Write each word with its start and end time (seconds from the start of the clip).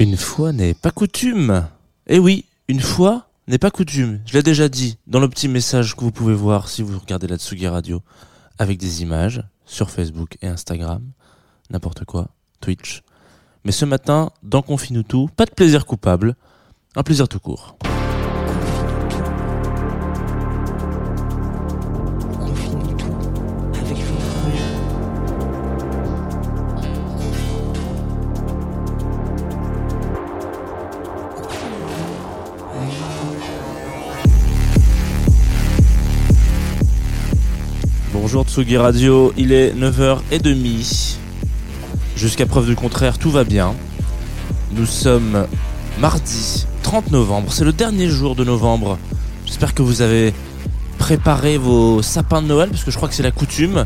Une 0.00 0.16
fois 0.16 0.52
n'est 0.52 0.74
pas 0.74 0.90
coutume. 0.90 1.68
Eh 2.08 2.18
oui, 2.18 2.44
une 2.66 2.80
fois 2.80 3.28
n'est 3.46 3.58
pas 3.58 3.70
coutume. 3.70 4.20
Je 4.26 4.32
l'ai 4.32 4.42
déjà 4.42 4.68
dit 4.68 4.98
dans 5.06 5.20
le 5.20 5.28
petit 5.28 5.46
message 5.46 5.94
que 5.94 6.00
vous 6.00 6.10
pouvez 6.10 6.34
voir 6.34 6.68
si 6.68 6.82
vous 6.82 6.98
regardez 6.98 7.28
la 7.28 7.36
Tsugi 7.36 7.68
Radio 7.68 8.02
avec 8.58 8.78
des 8.78 9.02
images 9.02 9.44
sur 9.64 9.90
Facebook 9.90 10.36
et 10.42 10.48
Instagram, 10.48 11.04
n'importe 11.70 12.04
quoi, 12.04 12.30
Twitch. 12.60 13.02
Mais 13.64 13.72
ce 13.72 13.84
matin, 13.84 14.32
dans 14.42 14.62
Confine 14.62 15.04
pas 15.36 15.44
de 15.44 15.52
plaisir 15.52 15.86
coupable, 15.86 16.34
un 16.96 17.04
plaisir 17.04 17.28
tout 17.28 17.38
court. 17.38 17.76
Bonjour 38.12 38.44
Tsugi 38.44 38.76
Radio, 38.76 39.32
il 39.36 39.52
est 39.52 39.72
9h30. 39.74 41.16
Jusqu'à 42.16 42.46
preuve 42.46 42.66
du 42.66 42.74
contraire, 42.74 43.18
tout 43.18 43.30
va 43.30 43.44
bien. 43.44 43.74
Nous 44.72 44.86
sommes 44.86 45.46
mardi 45.98 46.66
30 46.82 47.10
novembre, 47.10 47.52
c'est 47.52 47.64
le 47.64 47.72
dernier 47.72 48.08
jour 48.08 48.34
de 48.34 48.44
novembre. 48.44 48.98
J'espère 49.46 49.74
que 49.74 49.82
vous 49.82 50.02
avez 50.02 50.32
préparé 50.98 51.58
vos 51.58 52.02
sapins 52.02 52.42
de 52.42 52.46
Noël, 52.46 52.70
parce 52.70 52.82
que 52.82 52.90
je 52.90 52.96
crois 52.96 53.08
que 53.08 53.14
c'est 53.14 53.22
la 53.22 53.30
coutume. 53.30 53.84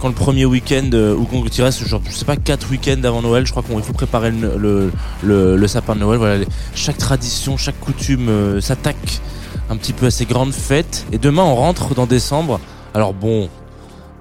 Quand 0.00 0.08
le 0.08 0.14
premier 0.14 0.46
week-end, 0.46 0.90
euh, 0.94 1.14
ou 1.14 1.24
quand 1.26 1.46
il 1.56 1.62
reste, 1.62 1.86
genre, 1.86 2.00
je 2.08 2.12
sais 2.12 2.24
pas, 2.24 2.36
4 2.36 2.70
week-ends 2.70 3.04
avant 3.04 3.20
Noël, 3.20 3.46
je 3.46 3.50
crois 3.50 3.62
qu'il 3.62 3.82
faut 3.82 3.92
préparer 3.92 4.30
le, 4.30 4.90
le, 5.22 5.66
sapin 5.66 5.94
de 5.94 6.00
Noël. 6.00 6.18
Voilà, 6.18 6.44
chaque 6.74 6.98
tradition, 6.98 7.56
chaque 7.56 7.78
coutume 7.80 8.28
euh, 8.28 8.60
s'attaque 8.60 9.20
un 9.68 9.76
petit 9.76 9.92
peu 9.92 10.06
à 10.06 10.10
ces 10.10 10.24
grandes 10.24 10.54
fêtes. 10.54 11.06
Et 11.12 11.18
demain, 11.18 11.42
on 11.42 11.54
rentre 11.54 11.94
dans 11.94 12.06
décembre. 12.06 12.60
Alors 12.94 13.12
bon, 13.12 13.48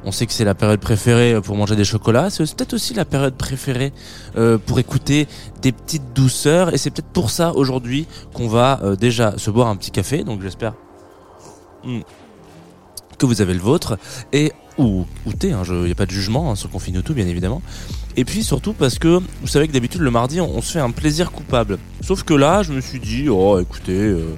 on 0.06 0.12
sait 0.12 0.26
que 0.26 0.34
c'est 0.34 0.46
la 0.46 0.56
période 0.56 0.80
préférée 0.80 1.40
pour 1.42 1.56
manger 1.56 1.76
des 1.76 1.84
chocolats. 1.84 2.30
C'est 2.30 2.44
peut-être 2.56 2.74
aussi 2.74 2.94
la 2.94 3.06
période 3.06 3.36
préférée 3.36 3.92
euh, 4.38 4.58
pour 4.58 4.80
écouter 4.80 5.28
des 5.62 5.72
petites 5.72 6.14
douceurs. 6.14 6.74
Et 6.74 6.78
c'est 6.78 6.90
peut-être 6.90 7.12
pour 7.12 7.30
ça 7.32 7.54
aujourd'hui 7.56 8.08
qu'on 8.34 8.48
va 8.48 8.80
euh, 8.84 8.96
déjà 8.96 9.38
se 9.38 9.52
boire 9.52 9.68
un 9.68 9.76
petit 9.76 9.92
café. 9.92 10.24
Donc 10.24 10.42
j'espère 10.42 10.74
hmm, 11.84 12.00
que 13.20 13.26
vous 13.26 13.42
avez 13.42 13.54
le 13.54 13.60
vôtre. 13.60 14.00
Et 14.34 14.52
ou, 14.78 15.06
ou 15.26 15.34
thé, 15.34 15.50
il 15.50 15.84
n'y 15.84 15.92
a 15.92 15.96
pas 15.96 16.06
de 16.06 16.12
jugement 16.12 16.52
hein, 16.52 16.56
sur 16.56 16.70
Confine 16.70 17.02
tout 17.04 17.14
bien 17.14 17.28
évidemment. 17.28 17.62
Et 18.16 18.26
puis 18.26 18.44
surtout 18.44 18.74
parce 18.74 18.98
que 18.98 19.20
vous 19.42 19.48
savez 19.48 19.68
que 19.68 19.74
d'habitude 19.74 20.02
le 20.02 20.12
mardi 20.12 20.42
on, 20.42 20.62
se 20.62 20.74
fait 20.74 20.80
un 20.80 20.92
plaisir 20.92 21.32
coupable. 21.32 21.78
Sauf 22.02 22.24
que 22.24 22.34
là 22.34 22.64
je 22.64 22.72
me 22.72 22.82
suis 22.82 23.00
dit, 23.00 23.30
oh 23.30 23.60
écoutez... 23.60 23.92
euh, 23.94 24.36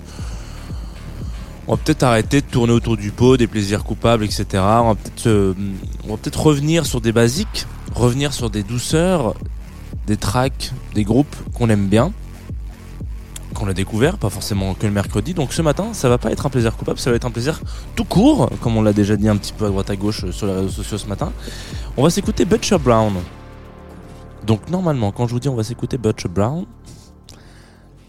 on 1.68 1.75
va 1.75 1.78
peut-être 1.78 2.03
arrêter 2.03 2.42
de 2.42 2.46
tourner 2.47 2.74
autour 2.74 2.97
du 2.97 3.12
pot, 3.12 3.38
des 3.38 3.47
plaisirs 3.47 3.84
coupables, 3.84 4.25
etc. 4.25 4.46
Euh, 5.25 5.53
on 6.06 6.09
va 6.09 6.18
peut-être 6.18 6.42
revenir 6.42 6.86
sur 6.86 7.02
des 7.02 7.12
basiques, 7.12 7.66
revenir 7.94 8.34
sur 8.34 8.50
des 8.50 8.63
douceurs, 8.63 9.36
des 10.08 10.18
tracks, 10.18 10.74
des 10.96 11.03
groupes 11.03 11.36
qu'on 11.53 11.69
aime 11.69 11.88
bien, 11.88 12.12
qu'on 13.62 13.68
a 13.68 13.74
découvert, 13.74 14.18
pas 14.18 14.32
forcément 14.32 14.74
que 14.74 14.88
le 14.88 14.92
mercredi. 14.92 15.36
Donc 15.36 15.54
ce 15.54 15.62
matin, 15.62 15.94
ça 15.94 16.10
va 16.10 16.18
pas 16.18 16.32
être 16.32 16.48
un 16.48 16.50
plaisir 16.50 16.76
coupable, 16.76 16.98
ça 16.98 17.12
va 17.12 17.16
être 17.16 17.26
un 17.26 17.32
plaisir 17.32 17.62
tout 17.96 18.06
court, 18.06 18.50
comme 18.60 18.76
on 18.76 18.82
l'a 18.82 18.92
déjà 18.92 19.16
dit 19.16 19.30
un 19.30 19.38
petit 19.38 19.54
peu 19.54 19.66
à 19.66 19.70
droite 19.70 19.90
à 19.92 19.96
gauche 19.96 20.24
euh, 20.24 20.32
sur 20.32 20.48
les 20.48 20.54
réseaux 20.54 20.70
sociaux 20.70 20.98
ce 20.98 21.06
matin. 21.06 21.32
On 21.96 22.02
va 22.02 22.10
s'écouter 22.10 22.44
Butcher 22.46 22.80
Brown. 22.80 23.14
Donc 24.48 24.68
normalement, 24.72 25.12
quand 25.12 25.28
je 25.28 25.34
vous 25.34 25.40
dis 25.40 25.48
on 25.48 25.56
va 25.56 25.64
s'écouter 25.64 26.00
Butcher 26.00 26.28
Brown, 26.28 26.66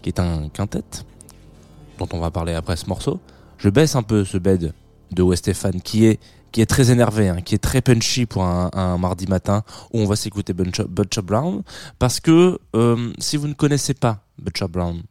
qui 0.01 0.09
est 0.09 0.19
un 0.19 0.49
quintet, 0.49 1.05
dont 1.99 2.07
on 2.13 2.19
va 2.19 2.31
parler 2.31 2.55
après 2.55 2.75
ce 2.75 2.87
morceau, 2.87 3.19
je 3.59 3.69
baisse 3.69 3.95
un 3.95 4.03
peu 4.03 4.25
ce 4.25 4.39
bed 4.39 4.73
de 5.11 5.21
Westéphane 5.21 5.81
qui 5.81 6.05
est 6.05 6.19
qui 6.51 6.61
est 6.61 6.67
très 6.67 6.91
énervé, 6.91 7.29
hein, 7.29 7.41
qui 7.41 7.55
est 7.55 7.63
très 7.63 7.81
punchy 7.81 8.27
pour 8.27 8.43
un, 8.43 8.97
mardi 8.99 9.25
matin 9.25 9.63
où 9.91 9.99
on 9.99 10.05
va 10.05 10.15
s'écouter 10.15 10.53
Butcher, 10.53 10.83
Butcher 10.87 11.23
Brown 11.23 11.63
parce 11.97 12.19
que 12.19 12.59
euh, 12.75 13.11
si 13.17 13.37
vous 13.37 13.47
ne 13.47 13.53
connaissez 13.53 13.95
pas 13.95 14.23
Butcher 14.37 14.67
Brown, 14.67 15.01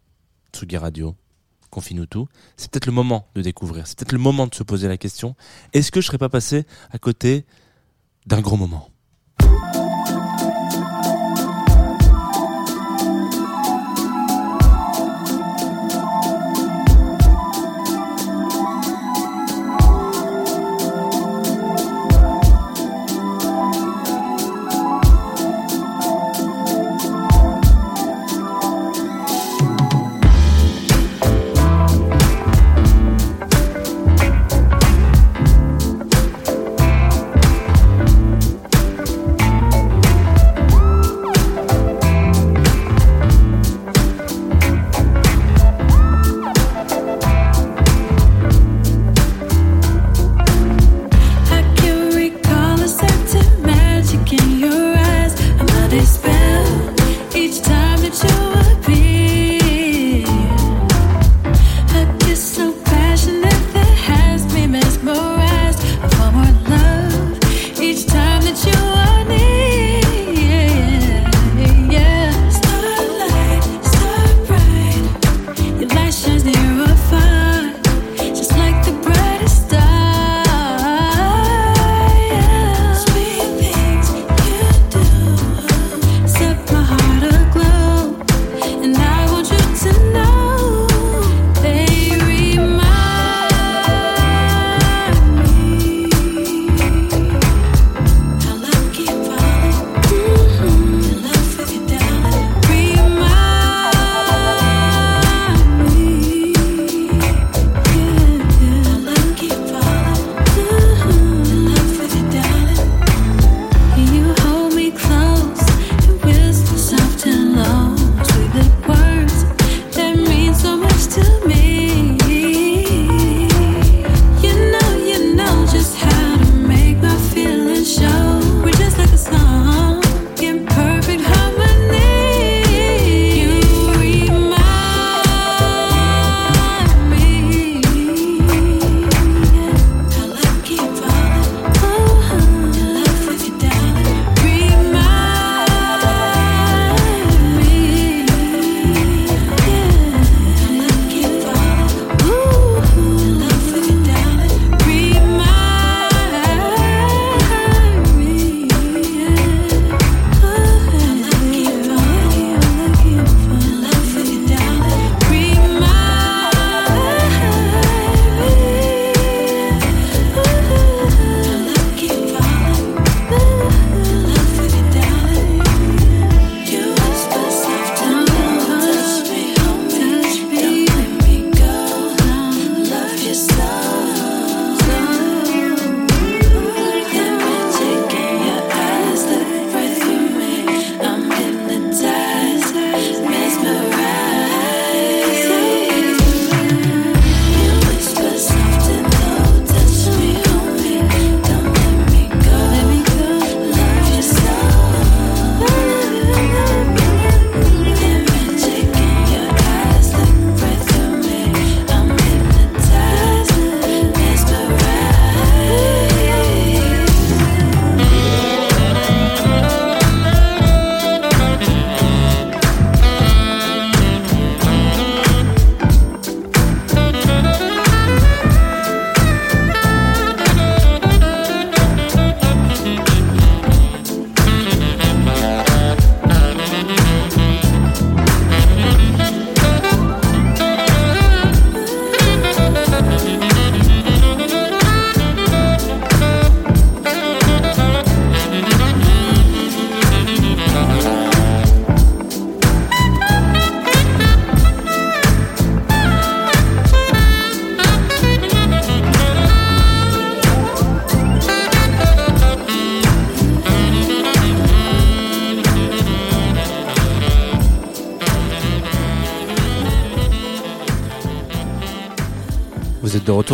Tsugi 0.52 0.76
Radio, 0.76 1.16
confie-nous 1.70 2.06
tout, 2.06 2.28
c'est 2.56 2.70
peut-être 2.70 2.86
le 2.86 2.92
moment 2.92 3.26
de 3.34 3.42
découvrir, 3.42 3.86
c'est 3.86 3.98
peut-être 3.98 4.12
le 4.12 4.18
moment 4.18 4.46
de 4.46 4.54
se 4.54 4.62
poser 4.62 4.88
la 4.88 4.98
question. 4.98 5.34
Est-ce 5.72 5.90
que 5.90 6.00
je 6.00 6.06
serais 6.06 6.18
pas 6.18 6.28
passé 6.28 6.66
à 6.90 6.98
côté 6.98 7.46
d'un 8.26 8.40
gros 8.40 8.56
moment? 8.56 8.91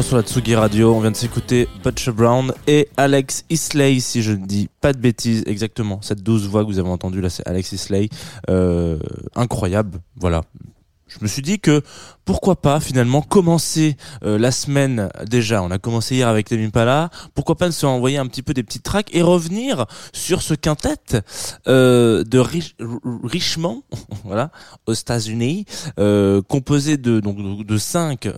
Sur 0.03 0.17
la 0.17 0.23
Tsugi 0.23 0.55
Radio. 0.55 0.95
On 0.95 1.01
vient 1.01 1.11
de 1.11 1.17
s'écouter 1.17 1.69
Butcher 1.83 2.13
Brown 2.13 2.53
et 2.67 2.89
Alex 2.97 3.45
Isley, 3.51 3.99
si 4.01 4.23
je 4.23 4.33
ne 4.33 4.47
dis 4.47 4.69
pas 4.81 4.93
de 4.93 4.99
bêtises. 4.99 5.43
Exactement. 5.47 6.01
Cette 6.03 6.23
douce 6.23 6.45
voix 6.45 6.63
que 6.63 6.69
vous 6.69 6.79
avez 6.79 6.89
entendue 6.89 7.21
là, 7.21 7.31
c'est 7.31 7.47
Alex 7.49 7.73
Isley. 7.73 8.09
Euh, 8.49 8.99
incroyable. 9.35 9.99
Voilà. 10.17 10.43
Je 11.09 11.17
me 11.21 11.27
suis 11.27 11.43
dit 11.43 11.59
que 11.59 11.83
pourquoi 12.29 12.57
pas 12.57 12.79
finalement 12.79 13.23
commencer 13.23 13.97
euh, 14.23 14.37
la 14.39 14.51
semaine 14.51 15.09
déjà. 15.31 15.63
On 15.63 15.71
a 15.71 15.79
commencé 15.79 16.17
hier 16.17 16.29
avec 16.29 16.53
Impala. 16.53 17.09
Pourquoi 17.35 17.57
pas 17.57 17.71
se 17.71 17.87
envoyer 17.87 18.19
un 18.19 18.27
petit 18.27 18.43
peu 18.43 18.53
des 18.53 18.63
petites 18.63 18.83
tracks 18.83 19.09
et 19.15 19.23
revenir 19.23 19.87
sur 20.13 20.43
ce 20.43 20.53
quintet 20.53 21.23
euh, 21.69 22.25
de 22.25 22.39
rich, 22.39 22.77
richement, 23.25 23.83
voilà, 24.25 24.51
aux 24.87 24.93
États-Unis, 24.93 25.65
euh, 25.99 26.43
composé 26.43 26.99
de 26.99 27.21
donc 27.21 27.65
de 27.65 27.79
cinq 27.79 28.29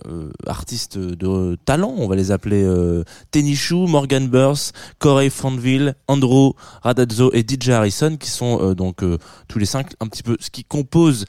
artistes 0.47 0.97
de 0.97 1.57
talent. 1.65 1.93
On 1.97 2.07
va 2.07 2.15
les 2.15 2.31
appeler 2.31 2.63
euh, 2.63 3.03
Tenishu, 3.31 3.87
Morgan 3.87 4.29
Burns, 4.29 4.71
Corey 4.99 5.29
Fonville, 5.29 5.95
Andrew 6.07 6.53
Radazzo 6.81 7.31
et 7.33 7.41
DJ 7.41 7.71
Harrison, 7.71 8.15
qui 8.15 8.29
sont 8.29 8.73
donc 8.73 9.03
tous 9.49 9.59
les 9.59 9.65
cinq 9.65 9.87
un 9.99 10.07
petit 10.07 10.23
peu 10.23 10.37
ce 10.39 10.49
qui 10.49 10.63
compose 10.63 11.25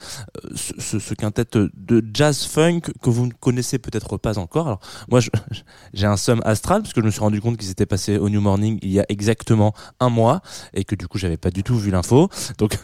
ce 0.55 1.13
quintet 1.13 1.43
de 1.53 2.05
jazz 2.13 2.52
funk 2.53 2.81
que 3.01 3.09
vous 3.09 3.25
ne 3.25 3.31
connaissez 3.31 3.79
peut-être 3.79 4.17
pas 4.17 4.37
encore. 4.37 4.67
Alors 4.67 4.79
moi, 5.09 5.19
j'ai 5.93 6.05
un 6.05 6.17
somme 6.17 6.41
astral 6.45 6.81
parce 6.81 6.93
que 6.93 7.01
je 7.01 7.05
me 7.05 7.11
suis 7.11 7.19
rendu 7.19 7.41
compte 7.41 7.57
qu'ils 7.57 7.71
étaient 7.71 7.85
passés 7.85 8.17
au 8.17 8.29
New 8.29 8.41
Morning 8.41 8.79
il 8.81 8.91
y 8.91 8.99
a 8.99 9.05
exactement 9.09 9.73
un 9.99 10.09
mois 10.09 10.41
et 10.73 10.83
que 10.83 10.95
du 10.95 11.07
coup 11.07 11.17
j'avais 11.17 11.37
pas 11.37 11.49
du 11.49 11.63
tout 11.63 11.77
vu 11.77 11.91
l'info. 11.91 12.29
Donc 12.57 12.77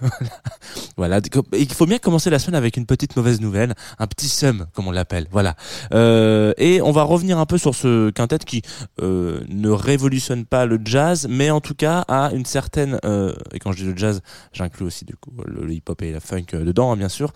voilà, 0.98 1.20
il 1.54 1.74
faut 1.74 1.86
bien 1.86 2.00
commencer 2.00 2.30
la 2.30 2.40
semaine 2.40 2.56
avec 2.56 2.78
une 2.78 2.86
petite 2.86 3.16
mauvaise 3.16 3.42
nouvelle, 3.42 3.76
un 4.00 4.08
petit 4.08 4.30
somme 4.30 4.66
comme 4.74 4.88
on 4.88 4.92
l'appelle. 4.92 5.28
Voilà. 5.32 5.56
Euh, 5.94 6.54
et 6.58 6.82
on 6.82 6.92
va 6.92 7.04
revenir 7.04 7.38
un 7.38 7.46
peu 7.46 7.58
sur 7.58 7.76
ce 7.76 8.10
quintet 8.10 8.40
qui 8.40 8.62
euh, 9.02 9.42
ne 9.50 9.70
révolutionne 9.70 10.46
pas 10.46 10.66
le 10.66 10.80
jazz, 10.84 11.28
mais 11.30 11.52
en 11.52 11.62
tout 11.62 11.76
cas 11.76 12.06
a 12.08 12.32
une 12.34 12.46
certaine 12.46 13.00
euh, 13.06 13.34
et 13.54 13.60
quand 13.60 13.72
je 13.72 13.78
dis 13.78 13.86
le 13.86 13.98
jazz, 13.98 14.22
j'inclus 14.54 14.86
aussi 14.86 15.06
du 15.06 15.16
coup 15.16 15.32
le, 15.46 15.66
le 15.66 15.74
hip-hop 15.74 16.02
et 16.02 16.12
la 16.12 16.20
funk 16.20 16.46
dedans, 16.54 16.92
hein, 16.92 16.98
bien 16.98 17.10
sûr, 17.10 17.34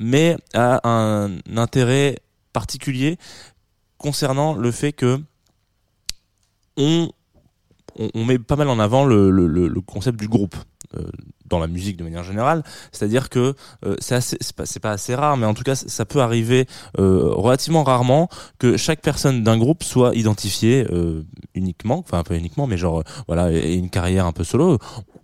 mais 0.00 0.36
a 0.54 0.88
un 0.88 1.28
intérêt 1.58 2.16
particulier 2.52 3.18
concernant 3.98 4.54
le 4.54 4.70
fait 4.70 4.92
que 4.92 5.20
on, 6.76 7.10
on, 8.14 8.24
met 8.24 8.38
pas 8.38 8.56
mal 8.56 8.68
en 8.68 8.78
avant 8.78 9.04
le, 9.04 9.30
le, 9.30 9.80
concept 9.80 10.18
du 10.18 10.28
groupe 10.28 10.54
euh, 10.96 11.02
dans 11.48 11.58
la 11.58 11.66
musique 11.66 11.96
de 11.96 12.04
manière 12.04 12.22
générale, 12.22 12.62
c'est-à-dire 12.92 13.28
que 13.28 13.54
euh, 13.84 13.96
c'est 14.00 14.54
pas, 14.54 14.64
pas 14.80 14.90
assez 14.90 15.14
rare, 15.14 15.36
mais 15.36 15.46
en 15.46 15.54
tout 15.54 15.64
cas 15.64 15.74
ça 15.74 16.04
peut 16.04 16.20
arriver 16.20 16.66
euh, 16.98 17.30
relativement 17.32 17.82
rarement 17.82 18.28
que 18.58 18.76
chaque 18.76 19.00
personne 19.00 19.42
d'un 19.42 19.58
groupe 19.58 19.82
soit 19.82 20.14
identifiée 20.14 20.86
euh, 20.90 21.24
uniquement, 21.54 21.98
enfin 21.98 22.22
pas 22.22 22.36
uniquement, 22.36 22.66
mais 22.66 22.76
genre 22.76 23.02
voilà, 23.26 23.52
et 23.52 23.74
une 23.74 23.90
carrière 23.90 24.26
un 24.26 24.32
peu 24.32 24.44
solo. 24.44 24.78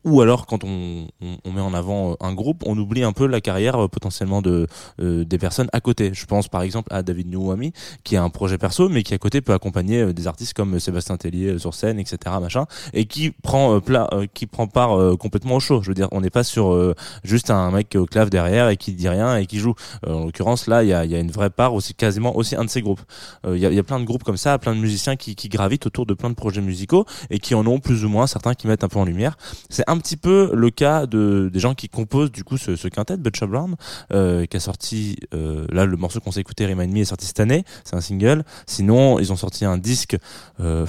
Ou 0.04 0.20
alors 0.20 0.46
quand 0.46 0.64
on, 0.64 1.08
on, 1.22 1.36
on 1.44 1.52
met 1.52 1.60
en 1.60 1.74
avant 1.74 2.12
euh, 2.12 2.14
un 2.20 2.34
groupe, 2.34 2.62
on 2.66 2.76
oublie 2.76 3.02
un 3.02 3.12
peu 3.12 3.26
la 3.26 3.40
carrière 3.40 3.84
euh, 3.84 3.88
potentiellement 3.88 4.42
de 4.42 4.66
euh, 5.00 5.24
des 5.24 5.38
personnes 5.38 5.68
à 5.72 5.80
côté. 5.80 6.10
Je 6.12 6.26
pense 6.26 6.48
par 6.48 6.62
exemple 6.62 6.92
à 6.92 7.02
David 7.02 7.28
Newami 7.28 7.72
qui 8.04 8.16
a 8.16 8.22
un 8.22 8.30
projet 8.30 8.58
perso, 8.58 8.88
mais 8.88 9.02
qui 9.02 9.14
à 9.14 9.18
côté 9.18 9.40
peut 9.40 9.54
accompagner 9.54 10.02
euh, 10.02 10.12
des 10.12 10.26
artistes 10.26 10.52
comme 10.52 10.78
Sébastien 10.78 11.16
Tellier 11.16 11.58
sur 11.58 11.74
scène, 11.74 11.98
etc. 11.98 12.16
machin, 12.40 12.66
et 12.92 13.06
qui 13.06 13.30
prend 13.30 13.80
pla- 13.80 14.08
euh, 14.12 14.26
qui 14.32 14.46
prend 14.46 14.66
part 14.66 14.98
complètement 15.18 15.56
au 15.56 15.60
show. 15.60 15.82
Je 15.82 15.88
veux 15.88 15.94
dire, 15.94 16.08
on 16.12 16.20
n'est 16.20 16.30
pas 16.30 16.44
sur 16.44 16.94
juste 17.22 17.50
un 17.50 17.70
mec 17.70 17.96
au 17.96 18.06
clave 18.06 18.30
derrière 18.30 18.68
et 18.68 18.76
qui 18.76 18.92
dit 18.92 19.08
rien 19.08 19.36
et 19.36 19.46
qui 19.46 19.58
joue. 19.58 19.74
En 20.06 20.24
l'occurrence, 20.26 20.66
là, 20.66 20.82
il 20.82 20.88
y 20.88 20.92
a, 20.92 21.04
y 21.04 21.14
a 21.14 21.18
une 21.18 21.30
vraie 21.30 21.50
part 21.50 21.74
aussi 21.74 21.94
quasiment 21.94 22.36
aussi 22.36 22.56
un 22.56 22.64
de 22.64 22.70
ces 22.70 22.82
groupes. 22.82 23.00
Il 23.46 23.56
y, 23.56 23.66
a, 23.66 23.70
il 23.70 23.74
y 23.74 23.78
a 23.78 23.82
plein 23.82 24.00
de 24.00 24.04
groupes 24.04 24.24
comme 24.24 24.36
ça, 24.36 24.58
plein 24.58 24.74
de 24.74 24.80
musiciens 24.80 25.16
qui, 25.16 25.34
qui 25.34 25.48
gravitent 25.48 25.86
autour 25.86 26.06
de 26.06 26.14
plein 26.14 26.30
de 26.30 26.34
projets 26.34 26.60
musicaux 26.60 27.04
et 27.30 27.38
qui 27.38 27.54
en 27.54 27.66
ont 27.66 27.80
plus 27.80 28.04
ou 28.04 28.08
moins 28.08 28.26
certains 28.26 28.54
qui 28.54 28.66
mettent 28.66 28.84
un 28.84 28.88
peu 28.88 28.98
en 28.98 29.04
lumière. 29.04 29.36
C'est 29.68 29.84
un 29.94 29.98
petit 29.98 30.16
peu 30.16 30.50
le 30.54 30.70
cas 30.70 31.06
de 31.06 31.48
des 31.52 31.60
gens 31.60 31.74
qui 31.74 31.88
composent 31.88 32.32
du 32.32 32.44
coup 32.44 32.58
ce, 32.58 32.76
ce 32.76 32.88
quintet 32.88 33.16
Butcher 33.16 33.46
Brown 33.46 33.76
euh, 34.12 34.44
qui 34.46 34.56
a 34.56 34.60
sorti 34.60 35.16
euh, 35.32 35.66
là 35.70 35.86
le 35.86 35.96
morceau 35.96 36.20
qu'on 36.20 36.32
s'est 36.32 36.40
écouté 36.40 36.66
Remind 36.66 36.92
Me 36.92 37.00
est 37.00 37.04
sorti 37.04 37.26
cette 37.26 37.40
année. 37.40 37.64
C'est 37.84 37.96
un 37.96 38.00
single. 38.00 38.44
Sinon 38.66 39.18
ils 39.18 39.32
ont 39.32 39.36
sorti 39.36 39.64
un 39.64 39.78
disque 39.78 40.16
euh, 40.60 40.86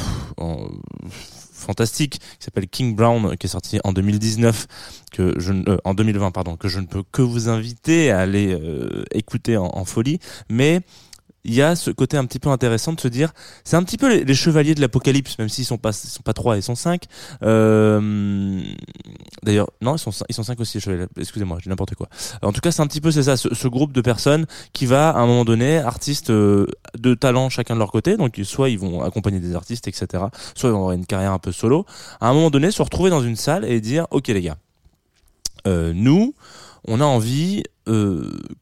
fantastique 1.53 2.19
qui 2.19 2.45
s'appelle 2.45 2.67
King 2.67 2.95
Brown 2.95 3.37
qui 3.37 3.45
est 3.45 3.49
sorti 3.49 3.79
en 3.83 3.93
2019 3.93 4.67
que 5.11 5.39
je 5.39 5.53
en 5.83 5.93
2020 5.93 6.31
pardon 6.31 6.57
que 6.57 6.67
je 6.67 6.79
ne 6.79 6.87
peux 6.87 7.03
que 7.11 7.21
vous 7.21 7.47
inviter 7.47 8.11
à 8.11 8.19
aller 8.19 8.57
écouter 9.11 9.57
en, 9.57 9.65
en 9.65 9.85
folie. 9.85 10.19
Mais 10.49 10.81
il 11.45 11.53
y 11.53 11.61
a 11.61 11.75
ce 11.75 11.91
côté 11.91 12.17
un 12.17 12.25
petit 12.25 12.39
peu 12.39 12.49
intéressant 12.49 12.93
de 12.93 12.99
se 12.99 13.07
dire 13.07 13.31
c'est 13.63 13.75
un 13.77 13.83
petit 13.83 13.97
peu 13.97 14.23
les, 14.23 14.33
chevaliers 14.33 14.75
de 14.75 14.81
l'apocalypse 14.81 15.37
même 15.37 15.47
s'ils 15.47 15.65
sont 15.65 15.77
pas 15.77 15.91
ils 15.91 16.09
sont 16.09 16.23
pas 16.23 16.33
trois 16.33 16.57
ils 16.57 16.63
sont 16.63 16.75
cinq. 16.75 17.03
Euh, 17.43 18.61
d'ailleurs 19.43 19.69
non 19.81 19.95
ils 19.95 19.99
sont 19.99 20.11
ils 20.27 20.35
sont 20.35 20.43
cinq 20.43 20.59
aussi 20.59 20.77
les 20.77 20.81
chevaliers 20.81 21.05
excusez-moi 21.17 21.59
dis 21.61 21.69
n'importe 21.69 21.95
quoi. 21.95 22.09
En 22.41 22.51
tout 22.51 22.61
cas 22.61 22.71
c'est 22.71 22.81
un 22.81 22.87
petit 22.87 23.01
peu 23.01 23.11
c'est 23.11 23.23
ça 23.23 23.37
ce, 23.37 23.67
groupe 23.67 23.93
de 23.93 24.01
personnes 24.01 24.45
qui 24.73 24.85
va 24.85 25.09
à 25.09 25.19
un 25.19 25.27
moment 25.27 25.45
donné 25.45 25.77
artistes 25.77 26.31
euh, 26.31 26.65
de 26.97 27.13
talent 27.13 27.49
chacun 27.49 27.75
de 27.75 27.79
leur 27.79 27.91
côté. 27.91 28.17
Donc 28.17 28.39
soit 28.43 28.69
ils 28.69 28.79
vont 28.79 29.01
accompagner 29.03 29.39
des 29.39 29.55
artistes 29.55 29.87
etc 29.87 30.25
soit 30.55 30.69
ils 30.69 30.73
vont 30.73 30.79
avoir 30.79 30.91
une 30.93 31.05
carrière 31.05 31.31
un 31.31 31.39
peu 31.39 31.51
solo. 31.51 31.85
À 32.19 32.29
un 32.29 32.33
moment 32.33 32.49
donné 32.49 32.71
se 32.71 32.81
retrouver 32.81 33.11
dans 33.11 33.21
une 33.21 33.35
salle 33.35 33.65
et 33.65 33.79
dire 33.81 34.07
ok 34.09 34.27
les 34.29 34.41
gars 34.41 34.57
euh, 35.67 35.93
nous 35.93 36.33
on 36.87 37.01
a 37.01 37.05
envie 37.05 37.63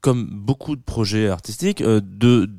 comme 0.01 0.27
beaucoup 0.29 0.75
de 0.75 0.81
projets 0.81 1.29
artistiques 1.29 1.81
de 1.81 2.49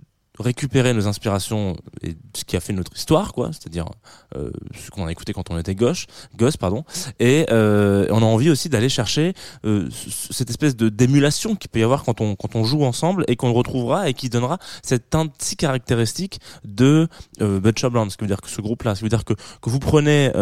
récupérer 0.40 0.92
nos 0.92 1.06
inspirations 1.06 1.76
et 2.02 2.16
ce 2.34 2.44
qui 2.44 2.56
a 2.56 2.60
fait 2.60 2.72
notre 2.72 2.92
histoire 2.96 3.32
quoi 3.32 3.50
c'est-à-dire 3.52 3.86
euh, 4.34 4.50
ce 4.74 4.90
qu'on 4.90 5.06
a 5.06 5.12
écouté 5.12 5.32
quand 5.32 5.48
on 5.50 5.58
était 5.58 5.76
gauche 5.76 6.06
gosse 6.36 6.56
pardon 6.56 6.84
et 7.20 7.46
euh, 7.50 8.08
on 8.10 8.20
a 8.20 8.24
envie 8.24 8.50
aussi 8.50 8.68
d'aller 8.68 8.88
chercher 8.88 9.34
euh, 9.64 9.88
cette 10.30 10.50
espèce 10.50 10.74
de 10.74 10.88
d'émulation 10.88 11.54
qu'il 11.54 11.70
peut 11.70 11.78
y 11.78 11.84
avoir 11.84 12.02
quand 12.02 12.20
on 12.20 12.34
quand 12.34 12.56
on 12.56 12.64
joue 12.64 12.84
ensemble 12.84 13.24
et 13.28 13.36
qu'on 13.36 13.52
retrouvera 13.52 14.08
et 14.08 14.14
qui 14.14 14.28
donnera 14.28 14.58
cette 14.82 15.08
teinte 15.08 15.32
si 15.38 15.56
caractéristique 15.56 16.40
de 16.64 17.06
euh, 17.40 17.60
Brown 17.60 18.10
ce 18.10 18.16
qui 18.16 18.24
veut 18.24 18.28
dire 18.28 18.40
que 18.40 18.50
ce 18.50 18.60
groupe 18.60 18.82
là 18.82 18.96
ce 18.96 19.00
qui 19.00 19.04
veut 19.04 19.10
dire 19.10 19.24
que 19.24 19.34
que 19.34 19.70
vous 19.70 19.78
prenez 19.78 20.32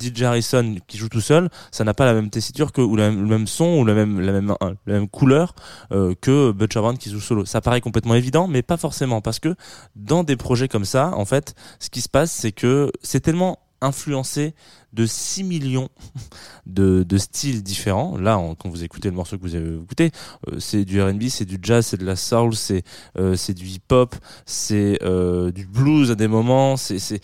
DJ 0.00 0.22
Harrison 0.22 0.76
qui 0.88 0.98
joue 0.98 1.08
tout 1.08 1.20
seul 1.20 1.50
ça 1.70 1.84
n'a 1.84 1.94
pas 1.94 2.04
la 2.04 2.14
même 2.14 2.30
tessiture 2.30 2.72
que 2.72 2.80
ou 2.80 2.96
le 2.96 3.12
même 3.12 3.46
son 3.46 3.78
ou 3.78 3.84
la 3.84 3.94
même 3.94 4.20
la 4.20 4.32
même 4.32 4.54
la 4.60 4.92
même 4.94 5.08
couleur 5.08 5.54
que 5.90 6.52
Butcher 6.52 6.80
Brown 6.80 6.98
qui 6.98 7.10
joue 7.10 7.20
solo. 7.20 7.44
Ça 7.44 7.60
paraît 7.60 7.80
complètement 7.80 8.14
évident 8.14 8.48
mais 8.48 8.62
pas 8.62 8.76
forcément 8.76 9.20
parce 9.20 9.35
que 9.40 9.54
dans 9.94 10.24
des 10.24 10.36
projets 10.36 10.68
comme 10.68 10.84
ça 10.84 11.12
en 11.14 11.24
fait 11.24 11.54
ce 11.78 11.90
qui 11.90 12.00
se 12.00 12.08
passe 12.08 12.32
c'est 12.32 12.52
que 12.52 12.90
c'est 13.02 13.20
tellement 13.20 13.58
influencé 13.80 14.54
de 14.92 15.04
6 15.04 15.44
millions 15.44 15.88
de, 16.66 17.04
styles 17.18 17.62
différents. 17.62 18.16
Là, 18.16 18.40
quand 18.58 18.68
vous 18.68 18.84
écoutez 18.84 19.08
le 19.08 19.14
morceau 19.14 19.36
que 19.36 19.42
vous 19.42 19.54
avez 19.54 19.74
écouté, 19.74 20.10
euh, 20.48 20.58
c'est 20.58 20.84
du 20.84 21.02
R&B, 21.02 21.24
c'est 21.28 21.44
du 21.44 21.58
jazz, 21.62 21.86
c'est 21.86 21.96
de 21.96 22.04
la 22.04 22.16
soul, 22.16 22.54
c'est 22.54 22.82
euh, 23.18 23.36
du 23.48 23.66
hip-hop, 23.66 24.14
c'est 24.46 24.98
euh, 25.02 25.50
du 25.50 25.66
blues 25.66 26.10
à 26.10 26.14
des 26.14 26.28
moments. 26.28 26.76
C'est 26.76 26.98
c'est 26.98 27.20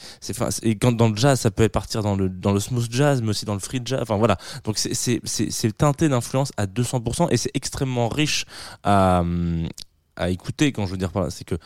et 0.63 0.77
quand 0.77 0.93
dans 0.93 1.09
le 1.09 1.17
jazz, 1.17 1.41
ça 1.41 1.51
peut 1.51 1.69
partir 1.69 2.03
dans 2.03 2.17
le 2.17 2.29
dans 2.29 2.53
le 2.53 2.61
smooth 2.61 2.91
jazz, 2.91 3.23
mais 3.23 3.31
aussi 3.31 3.45
dans 3.45 3.55
le 3.55 3.61
free 3.61 3.81
jazz. 3.85 4.01
Enfin 4.03 4.17
voilà. 4.17 4.37
Donc 4.65 4.79
c'est 4.79 5.77
teinté 5.77 6.09
d'influence 6.09 6.53
à 6.57 6.67
200% 6.67 7.29
et 7.31 7.37
c'est 7.37 7.51
extrêmement 7.55 8.09
riche 8.09 8.45
à 8.83 9.21
hum, 9.21 9.69
à 10.17 10.31
écouter. 10.31 10.73
Quand 10.73 10.87
je 10.87 10.93
veux 10.93 10.99
dire 10.99 11.11
par 11.13 11.23
là, 11.23 11.31
c'est 11.31 11.45
que 11.45 11.57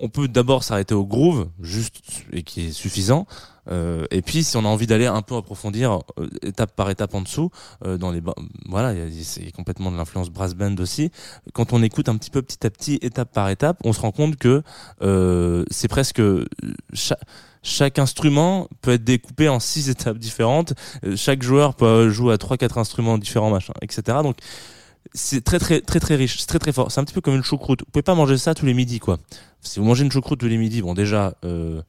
on 0.00 0.08
peut 0.08 0.28
d'abord 0.28 0.64
s'arrêter 0.64 0.94
au 0.94 1.04
groove, 1.04 1.48
juste 1.60 2.00
et 2.32 2.42
qui 2.42 2.66
est 2.66 2.72
suffisant. 2.72 3.26
Euh, 3.70 4.06
et 4.10 4.22
puis, 4.22 4.42
si 4.42 4.56
on 4.56 4.64
a 4.64 4.68
envie 4.68 4.86
d'aller 4.86 5.06
un 5.06 5.22
peu 5.22 5.36
approfondir 5.36 6.00
euh, 6.18 6.28
étape 6.42 6.74
par 6.74 6.90
étape 6.90 7.14
en 7.14 7.20
dessous, 7.20 7.50
euh, 7.84 7.98
dans 7.98 8.10
les 8.10 8.22
voilà, 8.68 8.94
c'est 9.22 9.52
complètement 9.52 9.92
de 9.92 9.96
l'influence 9.96 10.30
brass 10.30 10.54
band 10.54 10.74
aussi. 10.78 11.10
Quand 11.52 11.72
on 11.72 11.82
écoute 11.82 12.08
un 12.08 12.16
petit 12.16 12.30
peu 12.30 12.42
petit 12.42 12.66
à 12.66 12.70
petit, 12.70 12.98
étape 13.02 13.32
par 13.32 13.48
étape, 13.50 13.78
on 13.84 13.92
se 13.92 14.00
rend 14.00 14.12
compte 14.12 14.36
que 14.36 14.62
euh, 15.02 15.64
c'est 15.70 15.88
presque 15.88 16.22
cha- 16.94 17.18
chaque 17.62 17.98
instrument 17.98 18.68
peut 18.80 18.92
être 18.92 19.04
découpé 19.04 19.48
en 19.48 19.60
six 19.60 19.88
étapes 19.90 20.18
différentes. 20.18 20.72
Chaque 21.14 21.42
joueur 21.42 21.74
peut 21.74 22.08
jouer 22.08 22.32
à 22.34 22.38
trois 22.38 22.56
quatre 22.56 22.78
instruments 22.78 23.18
différents, 23.18 23.50
machin, 23.50 23.74
etc. 23.82 24.18
Donc 24.22 24.38
c'est 25.12 25.42
très 25.42 25.58
très 25.58 25.80
très 25.80 26.00
très 26.00 26.16
riche, 26.16 26.38
c'est 26.38 26.46
très 26.46 26.58
très 26.58 26.72
fort. 26.72 26.90
C'est 26.92 27.00
un 27.00 27.04
petit 27.04 27.14
peu 27.14 27.20
comme 27.20 27.34
une 27.34 27.42
choucroute. 27.42 27.80
Vous 27.80 27.90
pouvez 27.90 28.02
pas 28.02 28.14
manger 28.14 28.38
ça 28.38 28.54
tous 28.54 28.66
les 28.66 28.74
midis, 28.74 29.00
quoi. 29.00 29.18
Si 29.60 29.78
vous 29.78 29.84
mangez 29.84 30.04
une 30.04 30.12
choucroute 30.12 30.40
tous 30.40 30.46
les 30.46 30.56
midis, 30.56 30.82
bon 30.82 30.94
déjà, 30.94 31.34
euh, 31.44 31.82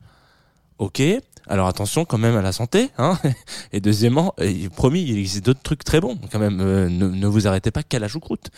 ok. 0.80 1.01
Alors 1.48 1.68
attention 1.68 2.06
quand 2.06 2.18
même 2.18 2.36
à 2.36 2.42
la 2.42 2.51
santé, 2.51 2.90
hein. 2.98 3.18
Et 3.74 3.82
deuxièmement, 3.82 4.34
euh, 4.40 4.70
promis, 4.70 5.04
il 5.04 5.18
existe 5.18 5.46
d'autres 5.46 5.62
trucs 5.62 5.84
très 5.84 6.00
bons. 6.00 6.18
Quand 6.32 6.40
même, 6.40 6.60
euh, 6.62 6.90
ne, 6.90 7.08
ne 7.08 7.28
vous 7.28 7.48
arrêtez 7.48 7.72
pas 7.72 7.84
qu'à 7.84 8.00
la 8.00 8.08
choucroute. 8.08 8.50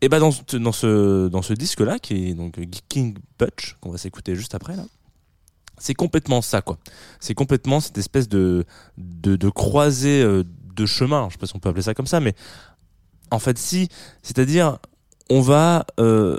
Et 0.00 0.08
ben 0.08 0.18
dans 0.20 0.30
ce 0.30 0.56
dans 0.56 0.72
ce 0.72 1.28
dans 1.28 1.42
ce 1.42 1.52
disque 1.54 1.80
là 1.80 1.98
qui 1.98 2.28
est 2.28 2.34
donc 2.34 2.58
King 2.88 3.16
Butch 3.38 3.76
qu'on 3.80 3.90
va 3.90 3.98
s'écouter 3.98 4.34
juste 4.34 4.54
après 4.54 4.76
là. 4.76 4.84
C'est 5.78 5.94
complètement 5.94 6.42
ça 6.42 6.62
quoi. 6.62 6.78
C'est 7.20 7.34
complètement 7.34 7.80
cette 7.80 7.98
espèce 7.98 8.28
de 8.28 8.64
de, 8.98 9.36
de 9.36 9.48
croisée 9.48 10.22
euh, 10.22 10.44
de 10.74 10.86
chemin. 10.86 11.28
Je 11.28 11.34
sais 11.34 11.38
pas 11.38 11.46
si 11.46 11.56
on 11.56 11.58
peut 11.58 11.70
appeler 11.70 11.82
ça 11.82 11.94
comme 11.94 12.06
ça, 12.06 12.20
mais 12.20 12.34
en 13.30 13.38
fait 13.38 13.58
si, 13.58 13.88
c'est-à-dire 14.22 14.78
on 15.28 15.40
va 15.40 15.86
euh, 15.98 16.38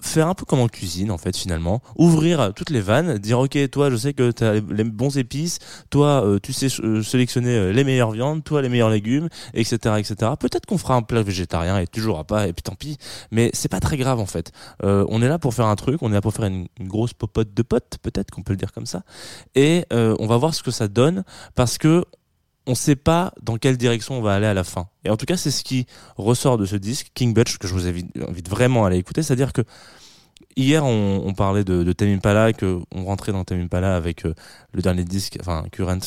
faire 0.00 0.28
un 0.28 0.34
peu 0.34 0.44
comme 0.44 0.60
en 0.60 0.68
cuisine 0.68 1.10
en 1.10 1.18
fait 1.18 1.36
finalement. 1.36 1.80
Ouvrir 1.96 2.52
toutes 2.54 2.70
les 2.70 2.80
vannes 2.80 3.18
dire 3.18 3.38
ok 3.40 3.58
toi 3.70 3.90
je 3.90 3.96
sais 3.96 4.12
que 4.12 4.30
tu 4.30 4.44
as 4.44 4.54
les 4.54 4.84
bons 4.84 5.18
épices 5.18 5.58
toi 5.90 6.24
euh, 6.24 6.38
tu 6.40 6.52
sais 6.52 6.68
euh, 6.80 7.02
sélectionner 7.02 7.54
euh, 7.56 7.72
les 7.72 7.84
meilleures 7.84 8.12
viandes 8.12 8.44
toi 8.44 8.62
les 8.62 8.68
meilleurs 8.68 8.90
légumes 8.90 9.28
etc 9.54 9.96
etc 9.98 10.32
peut-être 10.38 10.66
qu'on 10.66 10.78
fera 10.78 10.94
un 10.94 11.02
plat 11.02 11.22
végétarien 11.22 11.78
et 11.78 11.86
toujours 11.86 12.24
pas 12.24 12.46
et 12.46 12.52
puis 12.52 12.62
tant 12.62 12.74
pis 12.74 12.96
mais 13.32 13.50
c'est 13.54 13.68
pas 13.68 13.80
très 13.80 13.96
grave 13.96 14.20
en 14.20 14.26
fait. 14.26 14.52
On 14.82 15.22
est 15.22 15.28
là 15.28 15.38
pour 15.38 15.54
faire 15.54 15.66
un 15.66 15.76
truc 15.76 16.02
on 16.02 16.10
est 16.10 16.14
là 16.14 16.20
pour 16.20 16.32
faire 16.32 16.46
une, 16.46 16.68
une 16.78 16.88
grosse 16.88 17.12
popote 17.12 17.52
de 17.52 17.62
potes 17.62 17.98
peut-être 18.02 18.30
qu'on 18.30 18.42
peut 18.42 18.52
le 18.52 18.58
dire 18.58 18.72
comme 18.72 18.86
ça 18.86 19.02
et 19.54 19.84
on 19.90 20.26
va 20.26 20.36
voir 20.36 20.54
ce 20.54 20.62
que 20.62 20.70
ça 20.70 20.88
donne 20.88 21.24
parce 21.54 21.78
que 21.78 22.04
on 22.68 22.74
sait 22.74 22.96
pas 22.96 23.32
dans 23.42 23.56
quelle 23.56 23.78
direction 23.78 24.18
on 24.18 24.20
va 24.20 24.34
aller 24.34 24.46
à 24.46 24.54
la 24.54 24.62
fin. 24.62 24.88
Et 25.04 25.10
en 25.10 25.16
tout 25.16 25.24
cas, 25.24 25.38
c'est 25.38 25.50
ce 25.50 25.64
qui 25.64 25.86
ressort 26.16 26.58
de 26.58 26.66
ce 26.66 26.76
disque, 26.76 27.08
King 27.14 27.32
Butch, 27.32 27.56
que 27.56 27.66
je 27.66 27.72
vous 27.72 27.86
invite, 27.86 28.48
vraiment 28.48 28.84
à 28.84 28.88
aller 28.88 28.98
écouter. 28.98 29.22
C'est-à-dire 29.22 29.54
que 29.54 29.62
hier, 30.54 30.84
on, 30.84 31.32
parlait 31.32 31.64
de, 31.64 31.82
de 31.82 31.92
Tame 31.94 32.10
Impala, 32.10 32.52
que 32.52 32.80
on 32.94 33.06
rentrait 33.06 33.32
dans 33.32 33.42
Tame 33.44 33.60
Impala 33.60 33.96
avec 33.96 34.26
euh, 34.26 34.34
le 34.74 34.82
dernier 34.82 35.04
disque, 35.04 35.38
enfin 35.40 35.64
Current, 35.72 35.98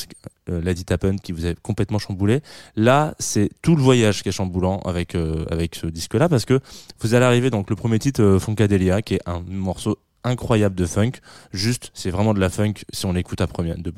euh, 0.49 0.61
Let 0.61 0.73
It 0.73 0.91
Happen, 0.91 1.15
qui 1.19 1.31
vous 1.31 1.47
a 1.47 1.55
complètement 1.55 1.97
chamboulé. 1.97 2.41
Là, 2.75 3.15
c'est 3.17 3.49
tout 3.63 3.75
le 3.75 3.81
voyage 3.81 4.21
qui 4.21 4.29
est 4.29 4.31
chamboulant 4.31 4.81
avec 4.81 5.15
euh, 5.15 5.45
ce 5.73 5.87
disque-là, 5.87 6.29
parce 6.29 6.45
que 6.45 6.59
vous 6.99 7.15
allez 7.15 7.25
arriver 7.25 7.49
donc 7.49 7.71
le 7.71 7.75
premier 7.75 7.97
titre, 7.97 8.37
Funkadelic, 8.39 9.05
qui 9.05 9.15
est 9.15 9.27
un 9.27 9.41
morceau 9.47 9.97
incroyable 10.23 10.75
de 10.75 10.85
funk. 10.85 11.11
Juste, 11.51 11.91
c'est 11.93 12.11
vraiment 12.11 12.33
de 12.33 12.39
la 12.39 12.49
funk 12.49 12.73
si 12.91 13.05
on 13.05 13.13
l'écoute 13.13 13.41
à 13.41 13.47
de, 13.47 13.91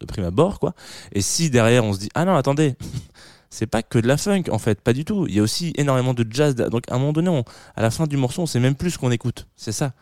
de 0.00 0.06
prime 0.06 0.24
abord, 0.24 0.58
quoi. 0.58 0.74
Et 1.12 1.20
si 1.22 1.50
derrière 1.50 1.84
on 1.84 1.92
se 1.92 1.98
dit, 1.98 2.08
ah 2.14 2.24
non, 2.24 2.34
attendez, 2.36 2.76
c'est 3.50 3.66
pas 3.66 3.82
que 3.82 3.98
de 3.98 4.06
la 4.08 4.16
funk, 4.16 4.44
en 4.50 4.58
fait, 4.58 4.80
pas 4.80 4.92
du 4.92 5.04
tout. 5.04 5.26
Il 5.28 5.34
y 5.34 5.38
a 5.40 5.42
aussi 5.42 5.72
énormément 5.76 6.14
de 6.14 6.26
jazz. 6.28 6.54
Donc, 6.54 6.90
à 6.90 6.94
un 6.94 6.98
moment 6.98 7.12
donné, 7.12 7.28
on- 7.28 7.44
à 7.74 7.82
la 7.82 7.90
fin 7.90 8.06
du 8.06 8.16
morceau, 8.16 8.42
on 8.42 8.46
sait 8.46 8.60
même 8.60 8.74
plus 8.74 8.92
ce 8.92 8.98
qu'on 8.98 9.10
écoute. 9.10 9.46
C'est 9.56 9.72
ça 9.72 9.92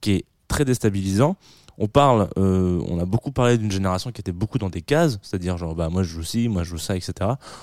qui 0.00 0.12
est 0.12 0.24
très 0.48 0.64
déstabilisant. 0.64 1.36
On 1.82 1.86
parle, 1.88 2.28
euh, 2.36 2.82
on 2.88 2.98
a 2.98 3.06
beaucoup 3.06 3.32
parlé 3.32 3.56
d'une 3.56 3.70
génération 3.70 4.12
qui 4.12 4.20
était 4.20 4.32
beaucoup 4.32 4.58
dans 4.58 4.68
des 4.68 4.82
cases, 4.82 5.18
c'est-à-dire 5.22 5.56
genre 5.56 5.74
bah 5.74 5.88
moi 5.88 6.02
je 6.02 6.10
joue 6.10 6.22
ci, 6.22 6.48
moi 6.48 6.62
je 6.62 6.70
joue 6.70 6.78
ça, 6.78 6.94
etc. 6.94 7.12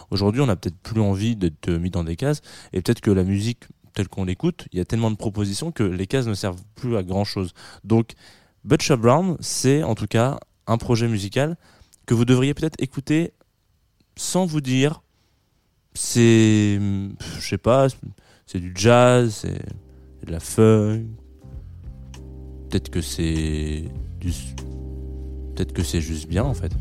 Aujourd'hui, 0.09 0.41
on 0.41 0.49
a 0.49 0.55
peut-être 0.55 0.77
plus 0.77 1.01
envie 1.01 1.35
d'être 1.35 1.69
mis 1.69 1.91
dans 1.91 2.03
des 2.03 2.15
cases, 2.15 2.41
et 2.73 2.81
peut-être 2.81 3.01
que 3.01 3.11
la 3.11 3.23
musique 3.23 3.65
telle 3.97 4.09
qu'on 4.09 4.25
l'écoute, 4.25 4.67
il 4.71 4.77
y 4.77 4.81
a 4.81 4.85
tellement 4.85 5.09
de 5.09 5.15
propositions 5.15 5.71
que 5.71 5.81
les 5.81 6.05
cases 6.05 6.27
ne 6.27 6.35
servent 6.35 6.61
plus 6.75 6.95
à 6.97 7.01
grand 7.01 7.23
chose. 7.23 7.53
Donc, 7.83 8.11
Butcher 8.63 8.95
Brown, 8.95 9.37
c'est 9.39 9.81
en 9.81 9.95
tout 9.95 10.05
cas 10.05 10.39
un 10.67 10.77
projet 10.77 11.07
musical 11.07 11.57
que 12.05 12.13
vous 12.13 12.23
devriez 12.23 12.53
peut-être 12.53 12.75
écouter 12.77 13.33
sans 14.15 14.45
vous 14.45 14.61
dire 14.61 15.01
c'est 15.95 16.79
je 17.39 17.41
sais 17.41 17.57
pas 17.57 17.87
c'est 18.45 18.59
du 18.59 18.71
jazz 18.75 19.33
c'est 19.41 19.61
c'est 20.19 20.27
de 20.27 20.31
la 20.31 20.39
funk 20.39 21.05
peut-être 22.69 22.89
que 22.89 23.01
c'est 23.01 23.85
du 24.19 24.31
peut-être 25.55 25.73
que 25.73 25.81
c'est 25.81 26.01
juste 26.01 26.27
bien 26.27 26.43
en 26.43 26.53
fait 26.53 26.71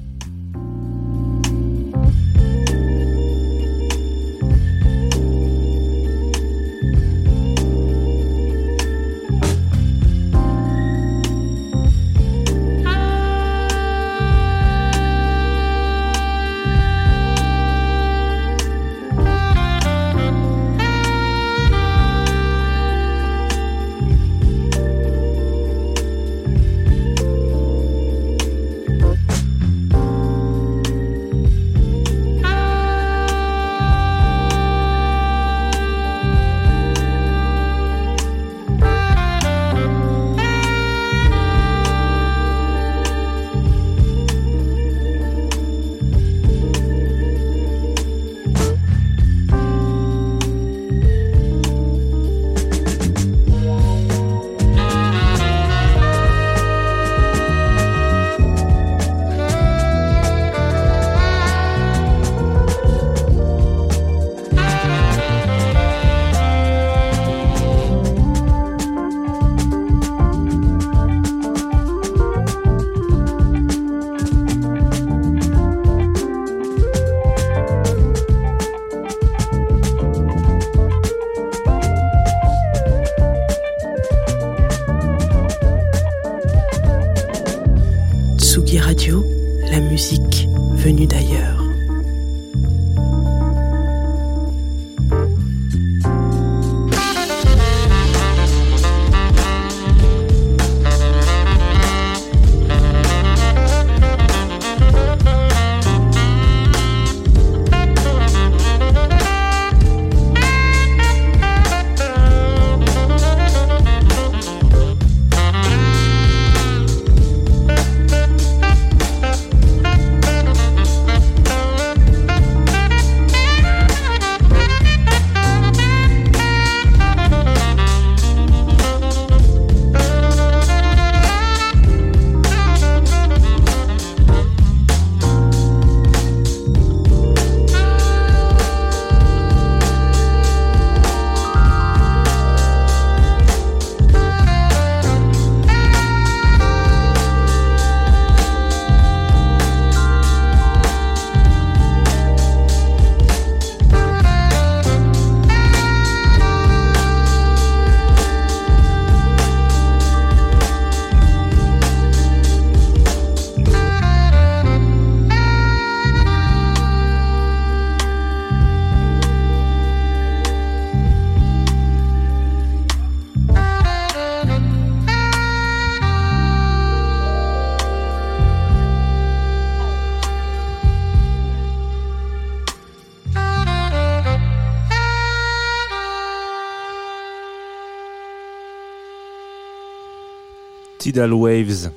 Tidal 190.98 191.32
Waves 191.32 191.90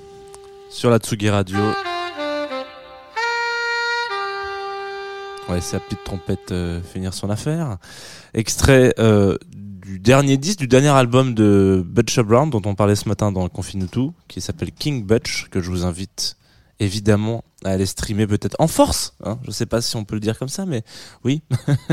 sur 0.69 0.89
la 0.89 0.97
Tsugi 0.97 1.29
Radio. 1.29 1.57
On 5.47 5.51
va 5.51 5.55
laisser 5.55 5.77
la 5.77 5.79
petite 5.79 6.03
trompette 6.03 6.51
euh, 6.51 6.81
finir 6.81 7.13
son 7.13 7.29
affaire. 7.29 7.77
Extrait 8.33 8.93
euh, 8.99 9.37
du 9.51 9.99
dernier 9.99 10.37
disque, 10.37 10.59
du 10.59 10.67
dernier 10.67 10.89
album 10.89 11.33
de 11.33 11.83
Butch 11.85 12.19
Brown 12.19 12.49
dont 12.49 12.61
on 12.65 12.75
parlait 12.75 12.95
ce 12.95 13.09
matin 13.09 13.31
dans 13.31 13.43
le 13.43 13.49
Confine 13.49 13.87
tout, 13.87 14.13
qui 14.27 14.41
s'appelle 14.41 14.71
King 14.71 15.05
Butch, 15.05 15.47
que 15.49 15.61
je 15.61 15.69
vous 15.69 15.85
invite 15.85 16.37
évidemment 16.79 17.43
à 17.65 17.71
aller 17.71 17.85
streamer 17.85 18.25
peut-être 18.25 18.55
en 18.59 18.67
force. 18.67 19.15
Hein 19.23 19.37
je 19.45 19.51
sais 19.51 19.65
pas 19.65 19.81
si 19.81 19.95
on 19.97 20.05
peut 20.05 20.15
le 20.15 20.21
dire 20.21 20.39
comme 20.39 20.47
ça, 20.47 20.65
mais 20.65 20.83
oui, 21.23 21.41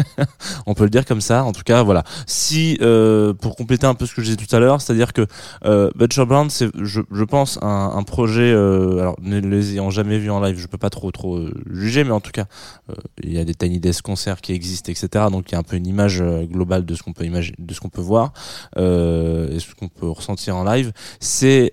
on 0.67 0.75
peut 0.75 0.85
le 0.85 0.91
dire 0.91 1.05
comme 1.05 1.21
ça. 1.21 1.45
En 1.45 1.53
tout 1.53 1.65
cas, 1.65 1.83
voilà. 1.83 2.05
Si 2.27 2.79
euh, 2.81 3.35
pour 3.35 3.57
compléter 3.57 3.87
un 3.87 3.95
peu 3.95 4.07
ce 4.07 4.15
que 4.15 4.23
je 4.23 4.27
disais 4.27 4.37
tout 4.37 4.55
à 4.55 4.61
l'heure, 4.61 4.81
c'est-à-dire 4.81 5.13
que 5.13 5.27
euh, 5.65 5.91
Butcher 5.97 6.25
Brown, 6.25 6.51
c'est, 6.51 6.69
je, 6.81 7.01
je 7.11 7.25
pense, 7.25 7.59
un, 7.63 7.93
un 7.97 8.03
projet. 8.05 8.53
Euh, 8.53 9.01
alors, 9.01 9.17
ne 9.21 9.41
les 9.41 9.73
ayant 9.73 9.91
jamais 9.91 10.19
vus 10.19 10.31
en 10.31 10.41
live, 10.41 10.59
je 10.59 10.67
peux 10.67 10.79
pas 10.79 10.91
trop 10.91 11.11
trop 11.11 11.37
euh, 11.37 11.53
juger, 11.71 12.05
mais 12.05 12.13
en 12.13 12.21
tout 12.21 12.33
cas, 12.33 12.47
euh, 12.91 12.95
il 13.23 13.33
y 13.33 13.39
a 13.39 13.45
des 13.45 13.55
Tiny 13.55 13.81
Desk 13.81 14.03
concerts 14.03 14.41
qui 14.41 14.53
existent, 14.53 14.91
etc. 14.91 15.27
Donc, 15.31 15.51
il 15.51 15.53
y 15.53 15.57
a 15.57 15.59
un 15.59 15.65
peu 15.65 15.77
une 15.77 15.87
image 15.87 16.21
euh, 16.21 16.45
globale 16.45 16.85
de 16.85 16.95
ce 16.95 17.03
qu'on 17.03 17.13
peut 17.13 17.25
imaginer, 17.25 17.57
de 17.59 17.75
ce 17.75 17.81
qu'on 17.81 17.89
peut 17.89 18.01
voir 18.01 18.33
et 18.77 19.59
ce 19.59 19.75
qu'on 19.75 19.89
peut 19.89 20.09
ressentir 20.09 20.57
en 20.57 20.65
live. 20.65 20.93
C'est 21.21 21.71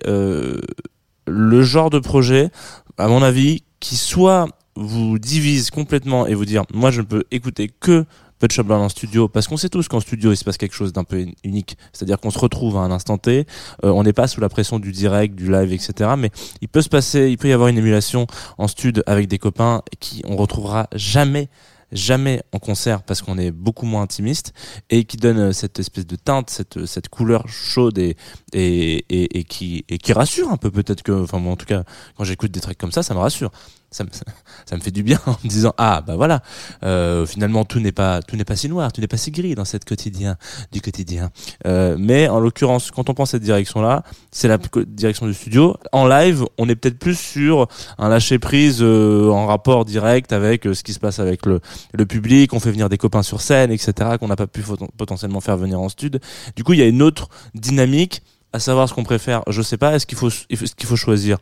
le 1.26 1.62
genre 1.62 1.90
de 1.90 1.98
projet, 1.98 2.50
à 2.98 3.08
mon 3.08 3.22
avis, 3.22 3.62
qui 3.80 3.96
soit 3.96 4.48
vous 4.76 5.18
divise 5.18 5.70
complètement 5.70 6.26
et 6.26 6.34
vous 6.34 6.44
dire 6.44 6.64
moi 6.72 6.90
je 6.90 7.00
ne 7.00 7.06
peux 7.06 7.24
écouter 7.30 7.68
que 7.68 8.04
Pet 8.40 8.50
Shop 8.50 8.68
en 8.70 8.88
studio 8.88 9.28
parce 9.28 9.46
qu'on 9.46 9.56
sait 9.56 9.68
tous 9.68 9.86
qu'en 9.86 10.00
studio 10.00 10.32
il 10.32 10.36
se 10.36 10.44
passe 10.44 10.56
quelque 10.56 10.74
chose 10.74 10.92
d'un 10.92 11.04
peu 11.04 11.26
unique. 11.44 11.78
C'est-à-dire 11.92 12.18
qu'on 12.18 12.30
se 12.30 12.38
retrouve 12.38 12.76
à 12.76 12.80
un 12.80 12.90
instant 12.90 13.16
T 13.16 13.46
euh, 13.84 13.90
on 13.90 14.02
n'est 14.02 14.12
pas 14.12 14.26
sous 14.26 14.40
la 14.40 14.48
pression 14.48 14.80
du 14.80 14.90
direct 14.90 15.36
du 15.36 15.50
live 15.50 15.72
etc 15.72 16.10
mais 16.18 16.30
il 16.60 16.68
peut 16.68 16.82
se 16.82 16.88
passer 16.88 17.30
il 17.30 17.38
peut 17.38 17.48
y 17.48 17.52
avoir 17.52 17.68
une 17.68 17.78
émulation 17.78 18.26
en 18.58 18.66
studio 18.66 19.02
avec 19.06 19.28
des 19.28 19.38
copains 19.38 19.82
qui 20.00 20.22
on 20.26 20.36
retrouvera 20.36 20.88
jamais 20.94 21.48
jamais 21.92 22.42
en 22.52 22.58
concert 22.58 23.02
parce 23.02 23.22
qu'on 23.22 23.38
est 23.38 23.50
beaucoup 23.50 23.86
moins 23.86 24.02
intimiste 24.02 24.52
et 24.90 25.04
qui 25.04 25.16
donne 25.16 25.38
euh, 25.38 25.52
cette 25.52 25.78
espèce 25.78 26.06
de 26.06 26.16
teinte 26.16 26.50
cette 26.50 26.86
cette 26.86 27.08
couleur 27.08 27.48
chaude 27.48 27.98
et 27.98 28.16
et 28.52 29.04
et, 29.08 29.38
et 29.38 29.44
qui 29.44 29.84
et 29.88 29.98
qui 29.98 30.12
rassure 30.12 30.50
un 30.50 30.56
peu 30.56 30.70
peut-être 30.70 31.02
que 31.02 31.12
enfin 31.12 31.38
moi 31.38 31.52
en 31.52 31.56
tout 31.56 31.66
cas 31.66 31.84
quand 32.16 32.24
j'écoute 32.24 32.50
des 32.50 32.60
trucs 32.60 32.78
comme 32.78 32.92
ça 32.92 33.02
ça 33.02 33.14
me 33.14 33.20
rassure 33.20 33.50
ça 33.94 34.04
me, 34.04 34.10
ça 34.66 34.76
me 34.76 34.80
fait 34.80 34.90
du 34.90 35.02
bien 35.02 35.20
en 35.26 35.36
me 35.44 35.48
disant 35.48 35.72
ah 35.78 36.02
bah 36.06 36.16
voilà 36.16 36.42
euh, 36.82 37.26
finalement 37.26 37.64
tout 37.64 37.80
n'est 37.80 37.92
pas 37.92 38.20
tout 38.22 38.36
n'est 38.36 38.44
pas 38.44 38.56
si 38.56 38.68
noir 38.68 38.92
tout 38.92 39.00
n'est 39.00 39.06
pas 39.06 39.16
si 39.16 39.30
gris 39.30 39.54
dans 39.54 39.64
cette 39.64 39.84
quotidien 39.84 40.36
du 40.72 40.80
quotidien. 40.80 41.30
Euh, 41.66 41.96
mais 41.98 42.28
en 42.28 42.40
l'occurrence 42.40 42.90
quand 42.90 43.08
on 43.08 43.14
prend 43.14 43.26
cette 43.26 43.42
direction 43.42 43.80
là 43.80 44.02
c'est 44.30 44.48
la 44.48 44.58
direction 44.86 45.26
du 45.26 45.34
studio. 45.34 45.76
En 45.92 46.06
live 46.06 46.44
on 46.58 46.68
est 46.68 46.74
peut-être 46.74 46.98
plus 46.98 47.18
sur 47.18 47.68
un 47.98 48.08
lâcher 48.08 48.38
prise 48.38 48.78
euh, 48.82 49.30
en 49.30 49.46
rapport 49.46 49.84
direct 49.84 50.32
avec 50.32 50.66
euh, 50.66 50.74
ce 50.74 50.82
qui 50.82 50.92
se 50.92 51.00
passe 51.00 51.20
avec 51.20 51.46
le 51.46 51.60
le 51.92 52.06
public. 52.06 52.52
On 52.52 52.60
fait 52.60 52.72
venir 52.72 52.88
des 52.88 52.98
copains 52.98 53.22
sur 53.22 53.40
scène 53.40 53.70
etc 53.70 54.16
qu'on 54.18 54.28
n'a 54.28 54.36
pas 54.36 54.48
pu 54.48 54.62
potentiellement 54.96 55.40
faire 55.40 55.56
venir 55.56 55.80
en 55.80 55.88
studio. 55.88 56.18
Du 56.56 56.64
coup 56.64 56.72
il 56.72 56.80
y 56.80 56.82
a 56.82 56.86
une 56.86 57.02
autre 57.02 57.28
dynamique 57.54 58.22
à 58.52 58.58
savoir 58.58 58.88
ce 58.88 58.94
qu'on 58.94 59.04
préfère 59.04 59.42
je 59.48 59.62
sais 59.62 59.78
pas 59.78 59.94
est-ce 59.94 60.06
qu'il 60.06 60.18
faut 60.18 60.30
est-ce 60.50 60.74
qu'il 60.74 60.88
faut 60.88 60.96
choisir? 60.96 61.38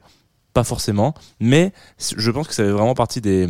Pas 0.53 0.65
forcément, 0.65 1.15
mais 1.41 1.73
je 2.17 2.31
pense 2.31 2.49
que 2.49 2.55
ça 2.55 2.65
fait 2.65 2.71
vraiment 2.71 2.95
partie 2.95 3.21
des 3.21 3.49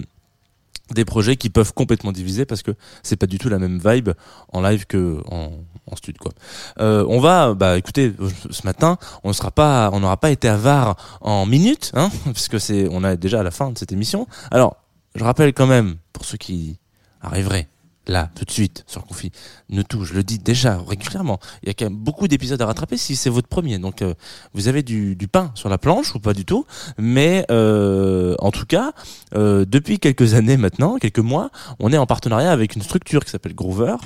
des 0.91 1.05
projets 1.05 1.37
qui 1.37 1.49
peuvent 1.49 1.73
complètement 1.73 2.13
diviser 2.13 2.45
parce 2.45 2.63
que 2.63 2.73
c'est 3.03 3.17
pas 3.17 3.27
du 3.27 3.39
tout 3.39 3.49
la 3.49 3.59
même 3.59 3.81
vibe 3.83 4.11
en 4.53 4.61
live 4.61 4.85
que 4.87 5.23
en, 5.31 5.53
en 5.91 5.97
studio 5.97 6.19
quoi. 6.21 6.33
Euh, 6.81 7.05
on 7.09 7.21
va 7.21 7.55
bah 7.55 7.79
écoutez 7.79 8.13
ce 8.51 8.67
matin 8.67 8.99
on 9.25 9.33
sera 9.33 9.51
pas 9.51 9.91
on 9.93 10.01
n'aura 10.01 10.17
pas 10.17 10.31
été 10.31 10.49
avare 10.49 10.97
en 11.21 11.47
minutes 11.47 11.93
hein 11.95 12.11
parce 12.25 12.49
que 12.49 12.59
c'est 12.59 12.89
on 12.91 13.05
est 13.05 13.17
déjà 13.17 13.41
à 13.41 13.43
la 13.43 13.51
fin 13.51 13.71
de 13.71 13.79
cette 13.79 13.93
émission. 13.93 14.27
Alors 14.51 14.77
je 15.15 15.25
rappelle 15.25 15.53
quand 15.55 15.67
même 15.67 15.97
pour 16.13 16.25
ceux 16.25 16.39
qui 16.39 16.79
arriveraient 17.23 17.69
là 18.07 18.31
tout 18.35 18.45
de 18.45 18.51
suite 18.51 18.85
sur 18.87 19.05
Confi 19.05 19.31
ne 19.69 19.83
tout 19.83 20.05
je 20.05 20.15
le 20.15 20.23
dis 20.23 20.39
déjà 20.39 20.79
régulièrement. 20.79 21.39
Il 21.63 21.69
y 21.69 21.71
a 21.71 21.75
quand 21.75 21.87
même 21.87 21.97
beaucoup 21.97 22.29
d'épisodes 22.29 22.61
à 22.61 22.67
rattraper 22.67 22.97
si 22.97 23.17
c'est 23.17 23.31
votre 23.31 23.49
premier. 23.49 23.79
Donc 23.79 24.03
euh, 24.03 24.15
vous 24.55 24.69
avez 24.69 24.83
du, 24.83 25.17
du 25.17 25.29
pain 25.29 25.53
sur 25.55 25.69
la 25.69 25.79
planche 25.79 26.15
ou 26.15 26.21
pas 26.21 26.35
du 26.35 26.45
tout. 26.45 26.67
Mais 26.99 27.45
euh, 27.51 28.35
en 28.39 28.51
tout 28.51 28.67
cas 28.67 28.93
euh, 29.35 29.65
depuis 29.67 29.99
quelques 29.99 30.35
années 30.35 30.57
maintenant 30.57 30.99
quelques 30.99 31.19
mois 31.19 31.51
on 31.79 31.93
est 31.93 31.99
en 31.99 32.07
partenariat 32.07 32.51
avec 32.51 32.77
une 32.77 32.83
structure 32.83 33.25
qui 33.25 33.31
s'appelle 33.31 33.55
Groover 33.55 33.97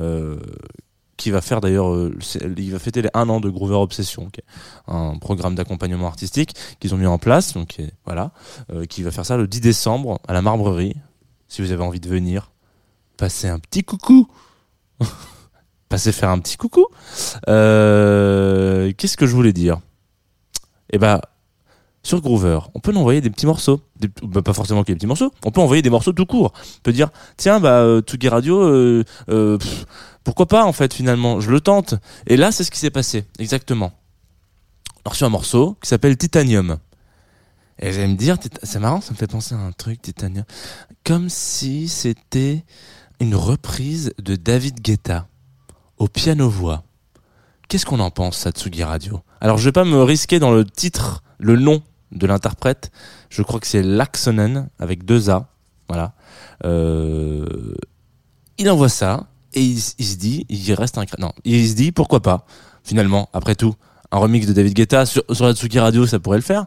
euh, 0.00 0.38
qui 1.18 1.30
va 1.30 1.40
faire 1.40 1.60
d'ailleurs, 1.60 1.92
euh, 1.92 2.18
il 2.56 2.72
va 2.72 2.78
fêter 2.80 3.02
les 3.02 3.10
un 3.14 3.28
an 3.28 3.38
de 3.38 3.48
Groover 3.48 3.76
Obsession, 3.76 4.28
un 4.88 5.18
programme 5.18 5.54
d'accompagnement 5.54 6.08
artistique 6.08 6.54
qu'ils 6.80 6.94
ont 6.94 6.98
mis 6.98 7.06
en 7.06 7.18
place, 7.18 7.52
donc 7.52 7.80
voilà, 8.04 8.32
euh, 8.72 8.86
qui 8.86 9.02
va 9.02 9.12
faire 9.12 9.26
ça 9.26 9.36
le 9.36 9.46
10 9.46 9.60
décembre 9.60 10.18
à 10.26 10.32
la 10.32 10.42
Marbrerie. 10.42 10.96
Si 11.46 11.62
vous 11.62 11.70
avez 11.70 11.82
envie 11.82 12.00
de 12.00 12.08
venir, 12.08 12.50
passez 13.22 13.46
un 13.46 13.60
petit 13.60 13.84
coucou, 13.84 14.26
passez 15.88 16.10
faire 16.10 16.30
un 16.30 16.40
petit 16.40 16.56
coucou. 16.56 16.86
Euh, 17.48 18.92
Qu'est-ce 18.98 19.16
que 19.16 19.28
je 19.28 19.32
voulais 19.36 19.52
dire? 19.52 19.78
Eh 20.90 20.98
ben, 20.98 21.20
sur 22.02 22.20
Groover, 22.20 22.58
on 22.74 22.80
peut 22.80 22.92
envoyer 22.96 23.20
des 23.20 23.30
petits 23.30 23.46
morceaux. 23.46 23.80
Des- 24.00 24.10
bah, 24.24 24.42
pas 24.42 24.52
forcément 24.52 24.80
ait 24.80 24.86
des 24.86 24.96
petits 24.96 25.06
morceaux. 25.06 25.30
On 25.44 25.52
peut 25.52 25.60
envoyer 25.60 25.82
des 25.82 25.88
morceaux 25.90 26.12
tout 26.12 26.26
court. 26.26 26.52
On 26.78 26.80
peut 26.82 26.92
dire, 26.92 27.10
tiens, 27.36 27.60
bah, 27.60 27.82
euh, 27.82 28.02
Radio, 28.24 28.60
euh, 28.60 29.04
euh, 29.28 29.56
pourquoi 30.24 30.46
pas, 30.46 30.64
en 30.64 30.72
fait, 30.72 30.92
finalement, 30.92 31.40
je 31.40 31.52
le 31.52 31.60
tente. 31.60 31.94
Et 32.26 32.36
là, 32.36 32.50
c'est 32.50 32.64
ce 32.64 32.72
qui 32.72 32.80
s'est 32.80 32.90
passé, 32.90 33.24
exactement. 33.38 33.92
On 35.04 35.10
a 35.10 35.10
reçu 35.10 35.22
un 35.22 35.28
morceau 35.28 35.76
qui 35.80 35.88
s'appelle 35.88 36.16
Titanium. 36.16 36.78
Et 37.78 37.88
vous 37.88 37.98
allez 37.98 38.08
me 38.08 38.16
dire, 38.16 38.36
c'est 38.64 38.80
marrant, 38.80 39.00
ça 39.00 39.12
me 39.12 39.16
fait 39.16 39.28
penser 39.28 39.54
à 39.54 39.58
un 39.58 39.70
truc, 39.70 40.02
Titanium. 40.02 40.44
Comme 41.04 41.28
si 41.28 41.86
c'était 41.88 42.64
une 43.20 43.34
reprise 43.34 44.12
de 44.18 44.36
David 44.36 44.80
Guetta 44.80 45.26
au 45.98 46.08
piano-voix. 46.08 46.82
Qu'est-ce 47.68 47.86
qu'on 47.86 48.00
en 48.00 48.10
pense, 48.10 48.38
ça, 48.38 48.50
Tsugi 48.50 48.82
Radio? 48.82 49.20
Alors, 49.40 49.58
je 49.58 49.64
vais 49.64 49.72
pas 49.72 49.84
me 49.84 50.02
risquer 50.02 50.38
dans 50.38 50.50
le 50.50 50.64
titre, 50.64 51.22
le 51.38 51.56
nom 51.56 51.82
de 52.10 52.26
l'interprète. 52.26 52.90
Je 53.30 53.42
crois 53.42 53.60
que 53.60 53.66
c'est 53.66 53.82
Laxonen, 53.82 54.68
avec 54.78 55.04
deux 55.04 55.30
A. 55.30 55.48
Voilà. 55.88 56.12
Euh, 56.64 57.74
il 58.58 58.68
envoie 58.70 58.88
ça, 58.88 59.28
et 59.54 59.62
il, 59.62 59.80
se 59.80 60.16
dit, 60.16 60.46
il 60.48 60.72
reste 60.74 60.98
un... 60.98 61.04
Non, 61.18 61.32
il 61.44 61.68
se 61.68 61.74
dit, 61.74 61.92
pourquoi 61.92 62.20
pas, 62.20 62.46
finalement, 62.84 63.28
après 63.32 63.54
tout, 63.54 63.74
un 64.10 64.18
remix 64.18 64.46
de 64.46 64.52
David 64.52 64.74
Guetta 64.74 65.06
sur, 65.06 65.22
sur 65.30 65.46
la 65.46 65.54
Tsugi 65.54 65.78
Radio, 65.78 66.06
ça 66.06 66.18
pourrait 66.18 66.38
le 66.38 66.42
faire. 66.42 66.66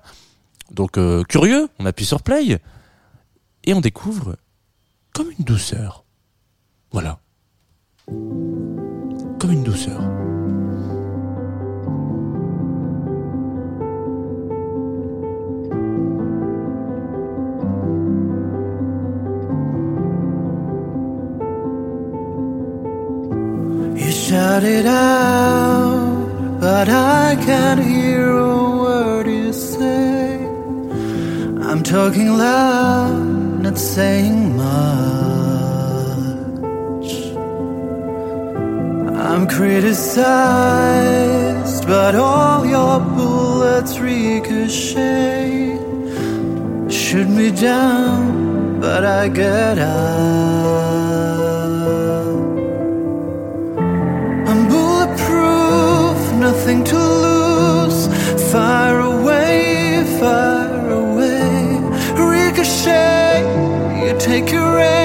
Donc, 0.71 0.97
euh, 0.97 1.23
curieux, 1.23 1.67
on 1.79 1.85
appuie 1.85 2.05
sur 2.05 2.23
play, 2.23 2.59
et 3.65 3.73
on 3.73 3.81
découvre 3.81 4.37
comme 5.13 5.29
une 5.37 5.45
douceur. 5.45 6.04
Voilà. 6.91 7.19
Comme 8.07 9.51
une 9.51 9.63
douceur. 9.63 9.99
You 23.97 24.11
shout 24.11 24.63
it 24.63 24.85
out, 24.85 26.59
but 26.59 26.87
I 26.89 27.35
can't 27.45 27.83
hear 27.83 28.29
a 28.29 28.77
word 28.77 29.27
you 29.27 29.51
say. 29.51 30.37
I'm 31.67 31.81
talking 31.83 32.37
loud, 32.37 33.61
not 33.63 33.77
saying 33.77 34.55
much. 34.55 35.34
I'm 39.35 39.47
criticized, 39.47 40.25
but 41.85 42.15
all 42.15 42.65
your 42.65 43.01
bullets 43.01 43.99
ricochet. 43.99 45.77
Shoot 46.89 47.27
me 47.27 47.51
down, 47.51 48.79
but 48.79 49.03
I 49.03 49.27
get 49.27 49.77
up. 49.77 49.89
I'm 54.49 54.69
bulletproof, 54.69 56.19
nothing 56.39 56.85
to 56.85 56.97
lose. 56.97 58.07
Fire 58.53 59.01
away, 59.01 60.05
fire 60.17 60.91
away. 60.91 61.81
Ricochet, 62.15 63.43
you 64.01 64.13
take 64.17 64.49
your 64.53 64.79
aim. 64.79 65.04